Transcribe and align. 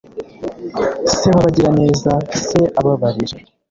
Se 1.15 1.27
wabagiraneza 1.33 2.13
Se 2.45 2.61
ababarira 2.79 3.35